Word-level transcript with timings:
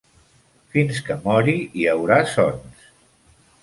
Fins 0.77 1.01
que 1.09 1.19
mori 1.29 1.55
hi 1.81 1.87
haurà 1.95 2.21
sons. 2.35 2.93